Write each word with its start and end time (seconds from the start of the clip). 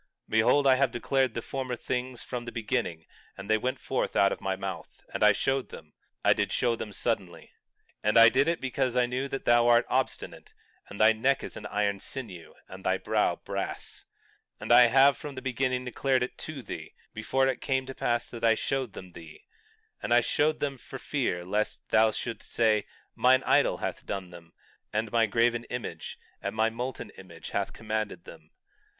20:3 0.29 0.31
Behold, 0.31 0.65
I 0.65 0.75
have 0.77 0.89
declared 0.89 1.35
the 1.35 1.43
former 1.43 1.75
things 1.75 2.23
from 2.23 2.45
the 2.45 2.51
beginning; 2.51 3.05
and 3.37 3.47
they 3.47 3.57
went 3.59 3.77
forth 3.79 4.15
out 4.15 4.31
of 4.31 4.41
my 4.41 4.55
mouth, 4.55 5.03
and 5.13 5.21
I 5.23 5.31
showed 5.31 5.69
them. 5.69 5.93
I 6.25 6.33
did 6.33 6.51
show 6.51 6.75
them 6.75 6.91
suddenly. 6.91 7.51
20:4 8.03 8.09
And 8.09 8.17
I 8.17 8.29
did 8.29 8.47
it 8.47 8.59
because 8.59 8.95
I 8.95 9.05
knew 9.05 9.27
that 9.27 9.45
thou 9.45 9.67
art 9.67 9.85
obstinate, 9.89 10.55
and 10.89 10.99
thy 10.99 11.13
neck 11.13 11.43
is 11.43 11.55
an 11.55 11.67
iron 11.67 11.99
sinew, 11.99 12.55
and 12.67 12.83
thy 12.83 12.97
brow 12.97 13.35
brass; 13.35 14.05
20:5 14.57 14.61
And 14.61 14.71
I 14.71 14.81
have 14.87 15.09
even 15.13 15.19
from 15.19 15.35
the 15.35 15.41
beginning 15.43 15.85
declared 15.85 16.27
to 16.35 16.63
thee; 16.63 16.95
before 17.13 17.47
it 17.47 17.61
came 17.61 17.85
to 17.85 17.93
pass 17.93 18.33
I 18.33 18.55
showed 18.55 18.93
them 18.93 19.11
thee; 19.11 19.45
and 20.01 20.11
I 20.15 20.21
showed 20.21 20.59
them 20.59 20.79
for 20.79 20.97
fear 20.97 21.45
lest 21.45 21.87
thou 21.89 22.09
shouldst 22.09 22.51
say—mine 22.51 23.43
idol 23.45 23.77
hath 23.77 24.03
done 24.07 24.31
them, 24.31 24.53
and 24.91 25.11
my 25.11 25.27
graven 25.27 25.63
image, 25.65 26.17
and 26.41 26.55
my 26.55 26.71
molten 26.71 27.11
image 27.19 27.51
hath 27.51 27.71
commanded 27.71 28.23
them. 28.25 28.49